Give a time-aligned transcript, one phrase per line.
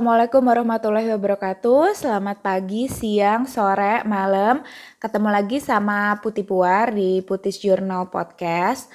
[0.00, 1.92] Assalamualaikum warahmatullahi wabarakatuh.
[1.92, 4.64] Selamat pagi, siang, sore, malam.
[4.96, 8.88] Ketemu lagi sama Putih Puar di Putis Journal Podcast.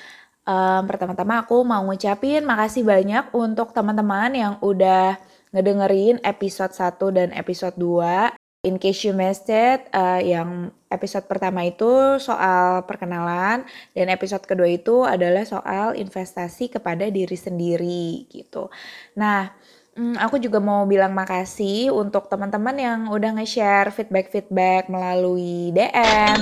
[0.50, 5.22] Um, pertama-tama aku mau ngucapin makasih banyak untuk teman-teman yang udah
[5.54, 8.66] ngedengerin episode 1 dan episode 2.
[8.66, 13.62] In case you missed it, uh, yang episode pertama itu soal perkenalan
[13.94, 18.74] dan episode kedua itu adalah soal investasi kepada diri sendiri gitu.
[19.22, 19.54] Nah,
[19.96, 26.36] Hmm, aku juga mau bilang makasih untuk teman-teman yang udah nge-share feedback-feedback melalui DM.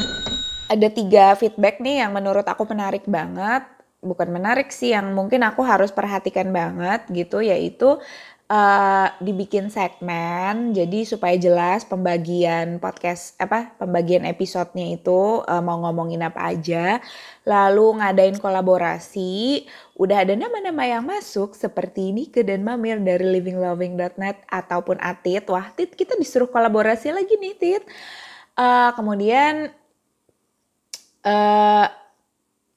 [0.73, 3.61] Ada tiga feedback nih yang menurut aku menarik banget.
[4.01, 8.01] Bukan menarik sih, yang mungkin aku harus perhatikan banget gitu, yaitu
[8.53, 16.21] uh, dibikin segmen jadi supaya jelas pembagian podcast apa pembagian episodenya itu uh, mau ngomongin
[16.21, 17.01] apa aja.
[17.43, 19.65] Lalu ngadain kolaborasi.
[19.97, 25.49] Udah ada nama-nama yang masuk seperti Nike dan Mamir dari livingloving.net ataupun Atit.
[25.49, 27.83] Wah Tit kita disuruh kolaborasi lagi nih Tit.
[28.53, 29.73] Uh, kemudian
[31.25, 31.87] uh,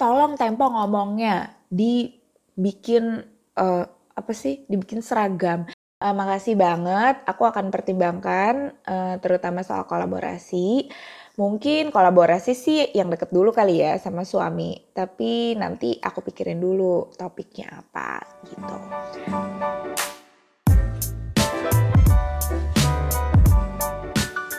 [0.01, 1.53] tolong tempo ngomongnya.
[1.69, 3.23] Dibikin
[3.59, 3.85] uh,
[4.17, 4.65] apa sih?
[4.67, 5.69] Dibikin seragam.
[5.97, 10.93] Uh, makasih banget, aku akan pertimbangkan uh, terutama soal kolaborasi.
[11.41, 17.17] Mungkin kolaborasi sih yang deket dulu kali ya sama suami, tapi nanti aku pikirin dulu
[17.17, 18.77] topiknya apa gitu.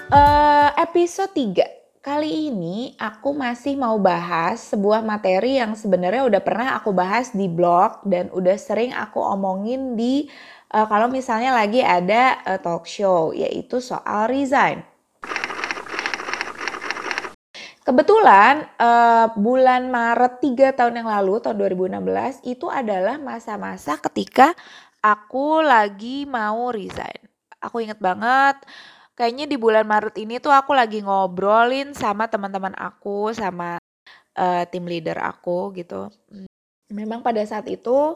[0.10, 6.80] Uh, episode 3 Kali ini aku masih mau bahas sebuah materi yang sebenarnya udah pernah
[6.80, 10.32] aku bahas di blog dan udah sering aku omongin di
[10.74, 14.84] uh, kalau misalnya lagi ada uh, talk show yaitu soal resign.
[17.88, 24.52] Kebetulan uh, bulan Maret 3 tahun yang lalu tahun 2016 itu adalah masa-masa ketika
[25.00, 27.24] aku lagi mau resign.
[27.64, 28.60] Aku inget banget
[29.18, 33.82] kayaknya di bulan Maret ini tuh aku lagi ngobrolin sama teman-teman aku, sama
[34.38, 36.14] uh, tim leader aku gitu.
[36.30, 36.46] Hmm,
[36.94, 38.14] memang pada saat itu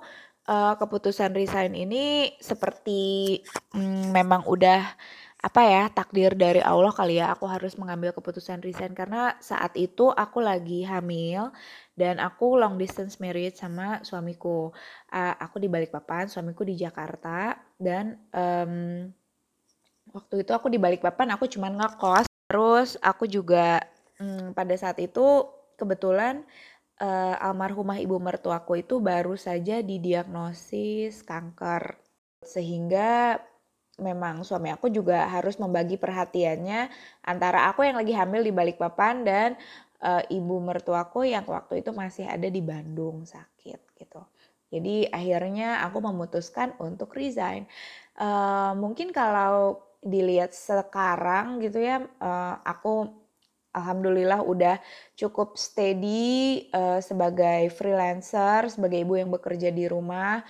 [0.47, 3.41] uh, keputusan resign ini seperti
[3.73, 4.81] um, memang udah
[5.41, 8.93] apa ya takdir dari Allah kali ya aku harus mengambil keputusan resign.
[8.93, 11.49] Karena saat itu aku lagi hamil
[11.97, 14.69] dan aku long distance married sama suamiku.
[15.09, 19.09] Uh, aku di Balikpapan suamiku di Jakarta dan um,
[20.11, 23.79] Waktu itu aku di Balikpapan aku cuma ngekos, terus aku juga,
[24.19, 25.47] hmm, pada saat itu
[25.79, 26.43] kebetulan,
[27.01, 31.97] uh, almarhumah ibu mertuaku itu baru saja didiagnosis kanker.
[32.45, 33.41] Sehingga
[33.97, 36.89] memang suami aku juga harus membagi perhatiannya
[37.25, 39.49] antara aku yang lagi hamil di Balikpapan dan,
[40.01, 44.21] uh, ibu mertuaku yang waktu itu masih ada di Bandung sakit gitu.
[44.71, 47.67] Jadi akhirnya aku memutuskan untuk resign.
[48.15, 53.20] Uh, mungkin kalau dilihat sekarang gitu ya, uh, aku
[53.71, 54.77] alhamdulillah udah
[55.15, 60.43] cukup steady uh, sebagai freelancer, sebagai ibu yang bekerja di rumah.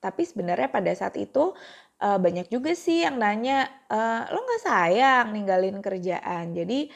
[0.00, 1.52] Tapi sebenarnya pada saat itu
[2.00, 6.90] uh, banyak juga sih yang nanya, uh, "Lo nggak sayang ninggalin kerjaan?" Jadi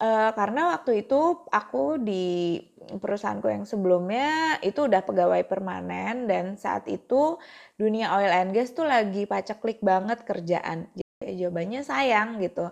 [0.00, 6.84] uh, karena waktu itu aku di perusahaanku yang sebelumnya itu udah pegawai permanen dan saat
[6.92, 7.40] itu
[7.80, 10.92] dunia oil and gas tuh lagi paceklik banget kerjaan.
[11.24, 12.68] Ya jawabannya sayang gitu.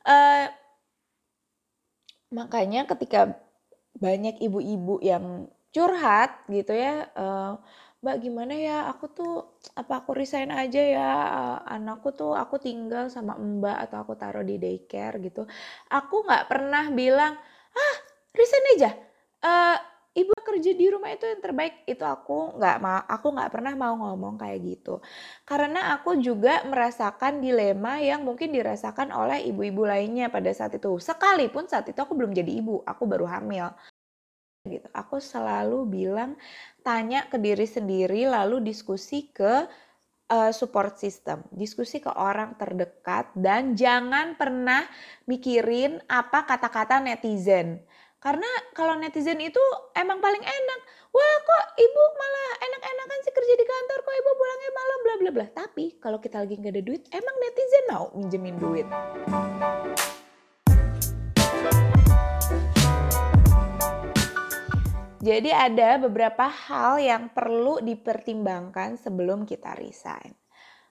[0.00, 0.48] Uh,
[2.30, 3.36] makanya ketika
[3.98, 7.58] banyak ibu-ibu yang curhat gitu ya, uh,
[8.02, 8.76] "Mbak gimana ya?
[8.90, 9.32] Aku tuh
[9.76, 14.42] apa aku resign aja ya, uh, anakku tuh aku tinggal sama Mbak atau aku taruh
[14.46, 15.46] di daycare," gitu.
[15.90, 17.34] Aku nggak pernah bilang,
[17.74, 17.96] "Ah
[18.34, 18.90] resign aja,
[19.44, 19.76] uh,
[20.10, 21.86] ibu kerja di rumah itu yang terbaik.
[21.86, 24.98] Itu aku nggak mau aku nggak pernah mau ngomong kayak gitu.
[25.46, 30.98] Karena aku juga merasakan dilema yang mungkin dirasakan oleh ibu-ibu lainnya pada saat itu.
[30.98, 33.70] Sekalipun saat itu aku belum jadi ibu aku baru hamil.
[34.66, 34.88] Gitu.
[34.92, 36.36] Aku selalu bilang
[36.84, 39.64] tanya ke diri sendiri lalu diskusi ke
[40.30, 44.86] uh, support system, diskusi ke orang terdekat dan jangan pernah
[45.26, 47.82] mikirin apa kata-kata netizen.
[48.20, 48.44] Karena
[48.76, 49.64] kalau netizen itu
[49.96, 50.80] emang paling enak.
[51.08, 55.30] Wah kok ibu malah enak-enakan sih kerja di kantor, kok ibu pulangnya malam bla bla
[55.32, 55.46] bla.
[55.48, 58.84] Tapi kalau kita lagi nggak ada duit, emang netizen mau minjemin duit.
[65.24, 70.36] Jadi ada beberapa hal yang perlu dipertimbangkan sebelum kita resign.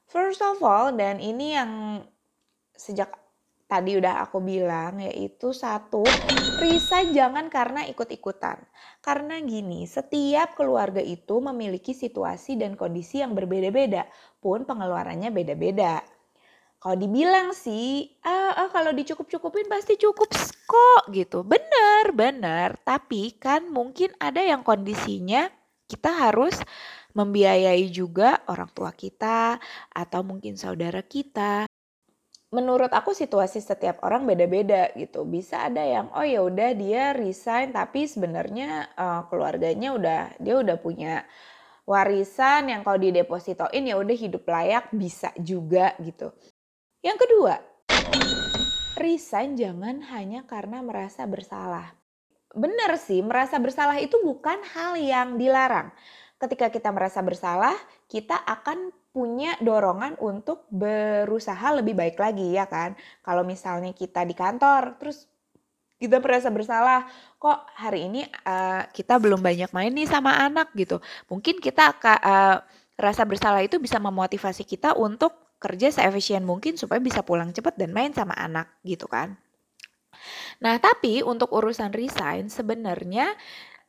[0.09, 2.01] First of all, dan ini yang
[2.73, 3.13] sejak
[3.69, 6.01] tadi udah aku bilang yaitu satu,
[6.57, 8.57] resign jangan karena ikut-ikutan.
[8.99, 14.09] Karena gini, setiap keluarga itu memiliki situasi dan kondisi yang berbeda-beda,
[14.41, 16.01] pun pengeluarannya beda-beda.
[16.79, 20.31] Kalau dibilang sih, ah, ah kalau dicukup-cukupin pasti cukup
[20.65, 21.45] kok gitu.
[21.45, 22.73] Bener, bener.
[22.81, 25.51] Tapi kan mungkin ada yang kondisinya
[25.85, 26.55] kita harus
[27.13, 29.59] membiayai juga orang tua kita
[29.91, 31.69] atau mungkin saudara kita.
[32.49, 35.21] Menurut aku situasi setiap orang beda-beda gitu.
[35.21, 40.77] Bisa ada yang oh ya udah dia resign tapi sebenarnya uh, keluarganya udah dia udah
[40.81, 41.29] punya
[41.85, 46.33] warisan yang kalau didepositoin ya udah hidup layak bisa juga gitu.
[47.05, 47.53] Yang kedua,
[48.97, 51.93] resign jangan hanya karena merasa bersalah.
[52.49, 55.93] Benar sih, merasa bersalah itu bukan hal yang dilarang.
[56.39, 57.75] Ketika kita merasa bersalah,
[58.07, 62.95] kita akan punya dorongan untuk berusaha lebih baik lagi ya kan.
[63.19, 65.27] Kalau misalnya kita di kantor, terus
[65.99, 67.03] kita merasa bersalah,
[67.35, 71.03] kok hari ini uh, kita belum banyak main nih sama anak gitu.
[71.27, 72.63] Mungkin kita uh,
[72.95, 77.91] rasa bersalah itu bisa memotivasi kita untuk kerja seefisien mungkin supaya bisa pulang cepat dan
[77.91, 79.35] main sama anak gitu kan.
[80.63, 83.35] Nah, tapi untuk urusan resign sebenarnya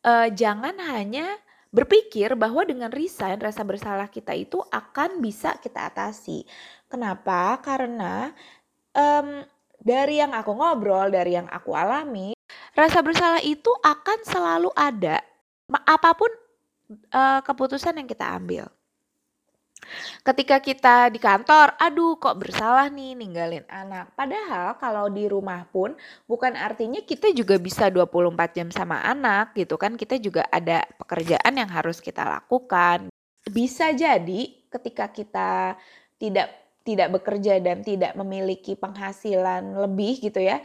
[0.03, 1.31] uh, jangan hanya
[1.71, 6.43] berpikir bahwa dengan resign rasa bersalah kita itu akan bisa kita atasi.
[6.91, 7.59] Kenapa?
[7.63, 8.35] Karena
[8.95, 9.47] um,
[9.79, 12.35] dari yang aku ngobrol, dari yang aku alami,
[12.75, 15.23] rasa bersalah itu akan selalu ada
[15.87, 16.31] apa pun
[17.15, 18.67] uh, keputusan yang kita ambil.
[20.21, 24.13] Ketika kita di kantor, aduh kok bersalah nih ninggalin anak.
[24.15, 25.97] Padahal kalau di rumah pun
[26.29, 29.97] bukan artinya kita juga bisa 24 jam sama anak gitu kan.
[29.97, 33.11] Kita juga ada pekerjaan yang harus kita lakukan.
[33.49, 34.41] Bisa jadi
[34.71, 35.75] ketika kita
[36.21, 36.49] tidak
[36.85, 40.61] tidak bekerja dan tidak memiliki penghasilan lebih gitu ya.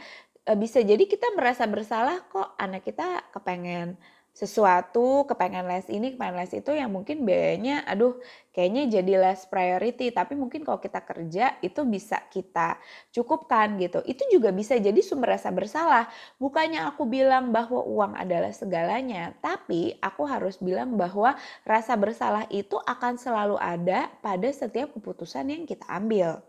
[0.46, 3.98] Eh, bisa jadi kita merasa bersalah kok anak kita kepengen
[4.36, 8.20] sesuatu kepengen les ini kepengen les itu yang mungkin biayanya aduh
[8.52, 10.12] kayaknya jadi less priority.
[10.12, 12.76] Tapi mungkin kalau kita kerja itu bisa kita
[13.16, 14.04] cukupkan gitu.
[14.04, 16.12] Itu juga bisa jadi sumber rasa bersalah.
[16.36, 21.32] Bukannya aku bilang bahwa uang adalah segalanya tapi aku harus bilang bahwa
[21.64, 26.44] rasa bersalah itu akan selalu ada pada setiap keputusan yang kita ambil.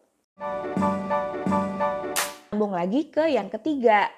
[2.51, 4.11] Sambung lagi ke yang ketiga.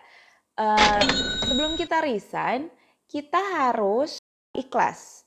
[0.59, 1.05] Uh,
[1.47, 2.67] sebelum kita resign
[3.09, 4.21] kita harus
[4.53, 5.25] ikhlas.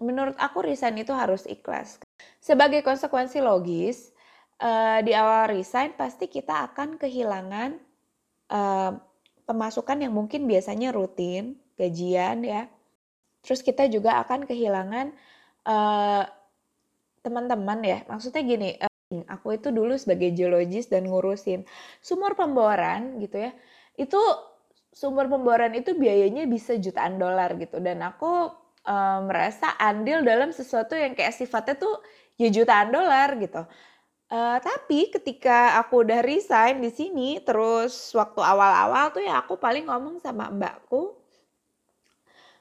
[0.00, 2.00] Menurut aku resign itu harus ikhlas.
[2.40, 4.14] Sebagai konsekuensi logis,
[4.62, 7.76] uh, di awal resign pasti kita akan kehilangan
[8.54, 8.96] uh,
[9.44, 12.70] pemasukan yang mungkin biasanya rutin, gajian ya.
[13.44, 15.12] Terus kita juga akan kehilangan
[15.66, 16.24] uh,
[17.20, 17.98] teman-teman ya.
[18.08, 18.70] Maksudnya gini,
[19.26, 21.66] aku itu dulu sebagai geologis dan ngurusin
[22.00, 23.52] sumur pemboran gitu ya.
[23.98, 24.20] Itu
[25.00, 28.52] sumber pemboran itu biayanya bisa jutaan dolar gitu dan aku
[28.84, 32.04] uh, merasa andil dalam sesuatu yang kayak sifatnya tuh
[32.36, 33.64] ya jutaan dolar gitu.
[34.30, 39.88] Uh, tapi ketika aku udah resign di sini, terus waktu awal-awal tuh ya aku paling
[39.88, 41.18] ngomong sama mbakku,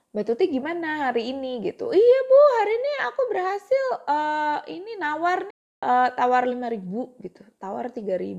[0.09, 1.93] Mbak Tuti gimana hari ini gitu?
[1.93, 5.45] Iya bu, hari ini aku berhasil uh, ini nawar
[5.85, 8.33] uh, tawar 5000 gitu, tawar 3000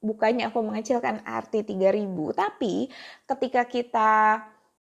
[0.00, 2.88] bukannya aku mengecilkan arti 3000 tapi
[3.28, 4.10] ketika kita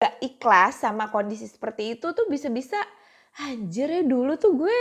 [0.00, 2.76] gak ikhlas sama kondisi seperti itu tuh bisa-bisa
[3.40, 4.78] anjir ya dulu tuh gue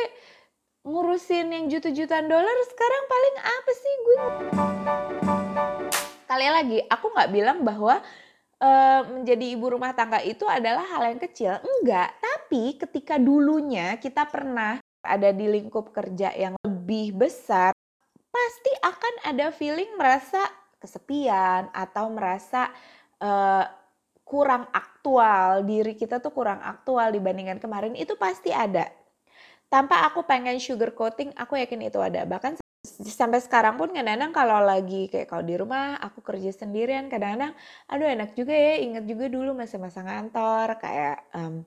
[0.83, 4.19] ngurusin yang juta-jutaan dolar sekarang paling apa sih gue?
[6.27, 8.03] Kali lagi aku nggak bilang bahwa
[8.59, 12.11] uh, menjadi ibu rumah tangga itu adalah hal yang kecil enggak.
[12.19, 17.71] Tapi ketika dulunya kita pernah ada di lingkup kerja yang lebih besar
[18.33, 20.41] pasti akan ada feeling merasa
[20.81, 22.73] kesepian atau merasa
[23.21, 23.69] uh,
[24.25, 25.61] kurang aktual.
[25.61, 27.93] Diri kita tuh kurang aktual dibandingkan kemarin.
[27.93, 28.89] Itu pasti ada.
[29.69, 32.25] Tanpa aku pengen sugar coating aku yakin itu ada.
[32.25, 32.57] Bahkan
[33.05, 37.55] sampai sekarang pun kadang-kadang kalau lagi kayak kalau di rumah aku kerja sendirian kadang-kadang
[37.87, 40.77] aduh enak juga ya inget juga dulu masa-masa ngantor.
[40.81, 41.63] Kayak um,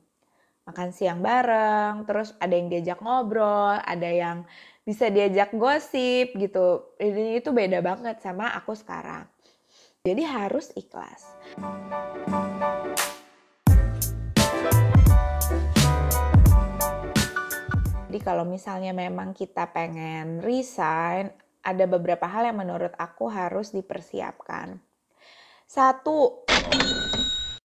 [0.67, 4.43] makan siang bareng terus ada yang diajak ngobrol ada yang
[4.87, 6.95] bisa diajak gosip gitu.
[7.03, 9.27] Ini itu beda banget sama aku sekarang.
[10.07, 11.27] Jadi harus ikhlas.
[18.07, 21.35] Jadi kalau misalnya memang kita pengen resign,
[21.67, 24.79] ada beberapa hal yang menurut aku harus dipersiapkan.
[25.67, 26.47] Satu,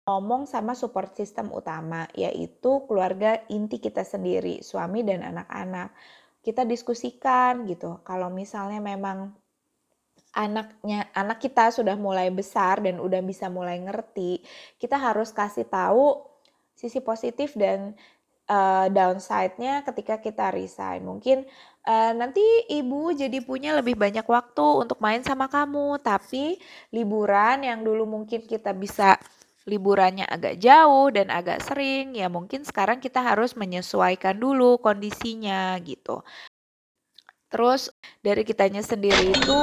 [0.08, 5.92] ngomong sama support system utama, yaitu keluarga inti kita sendiri, suami dan anak-anak
[6.40, 8.00] kita diskusikan gitu.
[8.04, 9.32] Kalau misalnya memang
[10.30, 14.40] anaknya anak kita sudah mulai besar dan udah bisa mulai ngerti,
[14.78, 16.22] kita harus kasih tahu
[16.78, 17.92] sisi positif dan
[18.48, 21.04] uh, downside-nya ketika kita resign.
[21.04, 21.44] Mungkin
[21.84, 22.42] uh, nanti
[22.72, 26.56] ibu jadi punya lebih banyak waktu untuk main sama kamu, tapi
[26.94, 29.20] liburan yang dulu mungkin kita bisa
[29.68, 36.24] liburannya agak jauh dan agak sering, ya mungkin sekarang kita harus menyesuaikan dulu kondisinya gitu.
[37.50, 37.90] Terus
[38.22, 39.60] dari kitanya sendiri itu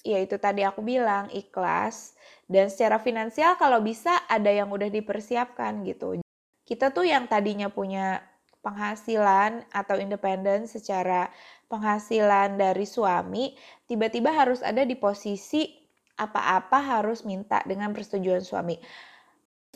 [0.00, 2.16] ya itu tadi aku bilang ikhlas
[2.48, 6.18] dan secara finansial kalau bisa ada yang udah dipersiapkan gitu.
[6.64, 8.24] Kita tuh yang tadinya punya
[8.64, 11.28] penghasilan atau independen secara
[11.70, 13.56] penghasilan dari suami,
[13.88, 15.80] tiba-tiba harus ada di posisi
[16.20, 18.76] apa-apa harus minta dengan persetujuan suami.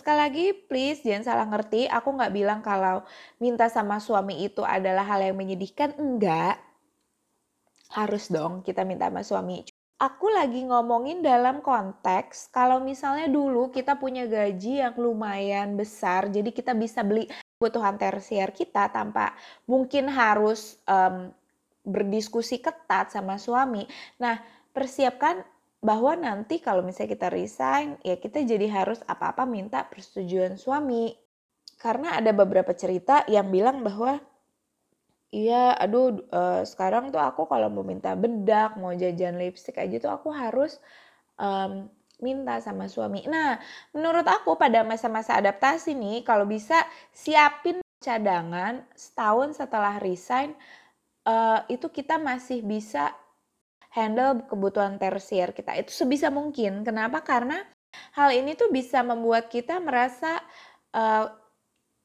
[0.04, 1.88] Sekali lagi, please jangan salah ngerti.
[1.88, 3.08] Aku nggak bilang kalau
[3.40, 5.96] minta sama suami itu adalah hal yang menyedihkan.
[5.96, 6.60] Enggak.
[7.88, 9.64] Harus dong kita minta sama suami.
[9.96, 16.52] Aku lagi ngomongin dalam konteks kalau misalnya dulu kita punya gaji yang lumayan besar, jadi
[16.52, 17.24] kita bisa beli
[17.56, 19.32] kebutuhan tersier kita tanpa
[19.64, 21.32] mungkin harus um,
[21.80, 23.88] berdiskusi ketat sama suami.
[24.20, 24.36] Nah,
[24.76, 25.48] persiapkan
[25.84, 31.12] bahwa nanti kalau misalnya kita resign, ya kita jadi harus apa-apa minta persetujuan suami.
[31.76, 34.16] Karena ada beberapa cerita yang bilang bahwa
[35.28, 40.08] iya aduh uh, sekarang tuh aku kalau mau minta bedak, mau jajan lipstick aja tuh
[40.08, 40.80] aku harus
[41.36, 41.92] um,
[42.24, 43.28] minta sama suami.
[43.28, 43.60] Nah,
[43.92, 46.80] menurut aku pada masa-masa adaptasi nih kalau bisa
[47.12, 50.56] siapin cadangan setahun setelah resign
[51.28, 53.12] uh, itu kita masih bisa
[53.94, 56.82] handle kebutuhan tersier kita itu sebisa mungkin.
[56.82, 57.22] Kenapa?
[57.22, 57.62] Karena
[58.18, 60.42] hal ini tuh bisa membuat kita merasa
[60.90, 61.30] uh,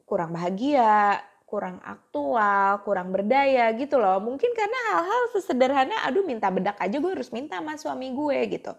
[0.05, 1.17] kurang bahagia,
[1.49, 4.21] kurang aktual, kurang berdaya gitu loh.
[4.21, 8.71] Mungkin karena hal-hal sesederhana, aduh minta bedak aja gue harus minta sama suami gue gitu.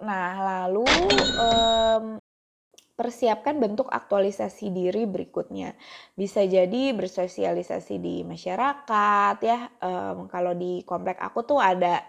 [0.00, 2.04] Nah lalu um,
[2.92, 5.72] persiapkan bentuk aktualisasi diri berikutnya.
[6.12, 9.58] Bisa jadi bersosialisasi di masyarakat ya.
[9.80, 12.04] Um, kalau di komplek aku tuh ada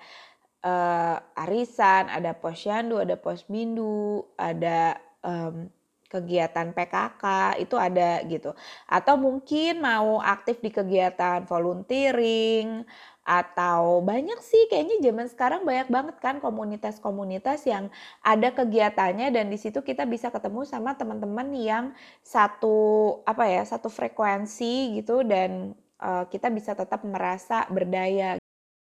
[0.63, 5.71] uh, arisan, ada posyandu, ada posbindu, ada um,
[6.13, 7.23] kegiatan PKK
[7.57, 8.53] itu ada gitu.
[8.85, 12.85] Atau mungkin mau aktif di kegiatan volunteering
[13.23, 17.87] atau banyak sih kayaknya zaman sekarang banyak banget kan komunitas-komunitas yang
[18.19, 21.85] ada kegiatannya dan di situ kita bisa ketemu sama teman-teman yang
[22.19, 22.75] satu
[23.23, 25.71] apa ya satu frekuensi gitu dan
[26.03, 28.35] uh, kita bisa tetap merasa berdaya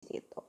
[0.07, 0.39] gitu.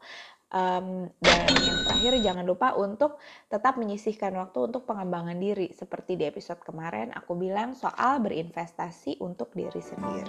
[0.52, 3.16] Um, dan yang terakhir jangan lupa untuk
[3.49, 9.49] tetap menyisihkan waktu untuk pengembangan diri seperti di episode kemarin aku bilang soal berinvestasi untuk
[9.56, 10.28] diri sendiri.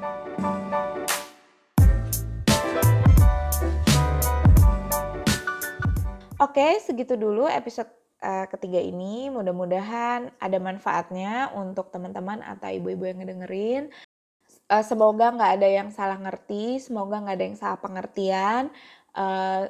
[6.39, 7.91] Oke, segitu dulu episode
[8.23, 9.27] uh, ketiga ini.
[9.27, 13.91] Mudah-mudahan ada manfaatnya untuk teman-teman atau ibu-ibu yang ngedengerin.
[14.71, 18.71] Uh, semoga nggak ada yang salah ngerti, semoga nggak ada yang salah pengertian.
[19.11, 19.67] Uh,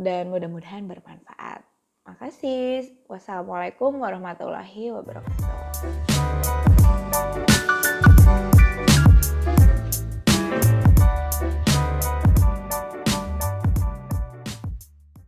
[0.00, 1.60] dan mudah-mudahan bermanfaat.
[2.08, 3.04] Makasih.
[3.06, 6.09] Wassalamualaikum warahmatullahi wabarakatuh.